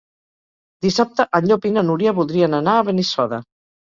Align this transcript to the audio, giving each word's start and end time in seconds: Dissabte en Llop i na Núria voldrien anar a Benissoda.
Dissabte 0.85 1.25
en 1.41 1.51
Llop 1.51 1.67
i 1.69 1.71
na 1.75 1.83
Núria 1.91 2.15
voldrien 2.21 2.57
anar 2.61 2.75
a 2.79 2.87
Benissoda. 2.87 3.43